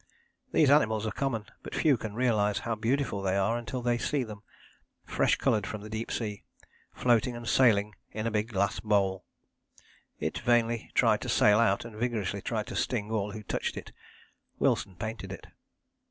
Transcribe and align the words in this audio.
These 0.51 0.71
animals 0.71 1.05
are 1.05 1.11
common, 1.11 1.45
but 1.61 1.75
few 1.75 1.95
can 1.95 2.15
realize 2.15 2.57
how 2.65 2.73
beautiful 2.73 3.21
they 3.21 3.37
are 3.37 3.55
until 3.55 3.83
they 3.83 3.99
see 3.99 4.23
them, 4.23 4.41
fresh 5.05 5.35
coloured 5.35 5.67
from 5.67 5.81
the 5.81 5.91
deep 5.91 6.11
sea, 6.11 6.43
floating 6.91 7.35
and 7.35 7.47
sailing 7.47 7.93
in 8.11 8.25
a 8.25 8.31
big 8.31 8.47
glass 8.47 8.79
bowl. 8.79 9.25
It 10.19 10.39
vainly 10.39 10.89
tried 10.95 11.21
to 11.21 11.29
sail 11.29 11.59
out, 11.59 11.85
and 11.85 11.95
vigorously 11.95 12.41
tried 12.41 12.65
to 12.65 12.75
sting 12.75 13.11
all 13.11 13.33
who 13.33 13.43
touched 13.43 13.77
it. 13.77 13.91
Wilson 14.57 14.95
painted 14.95 15.31
it. 15.31 15.45